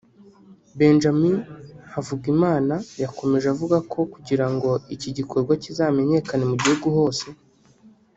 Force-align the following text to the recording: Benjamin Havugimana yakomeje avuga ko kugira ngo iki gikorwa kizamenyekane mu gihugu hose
Benjamin 0.79 1.35
Havugimana 1.93 2.75
yakomeje 3.03 3.45
avuga 3.53 3.77
ko 3.91 3.99
kugira 4.13 4.45
ngo 4.53 4.69
iki 4.95 5.09
gikorwa 5.17 5.51
kizamenyekane 5.63 6.43
mu 6.51 6.55
gihugu 6.61 6.87
hose 6.99 7.27